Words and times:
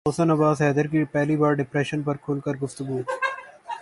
محسن 0.05 0.31
عباس 0.31 0.61
حیدر 0.61 0.87
کی 0.87 1.03
پہلی 1.03 1.35
بار 1.37 1.53
ڈپریشن 1.53 2.01
پر 2.01 2.17
کھل 2.25 2.39
کر 2.39 2.55
گفتگو 2.63 3.01